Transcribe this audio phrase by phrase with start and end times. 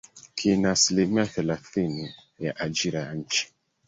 [0.35, 3.53] kina asilimia thelathini ya ajira ya nchi